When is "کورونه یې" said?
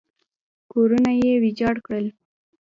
0.71-1.33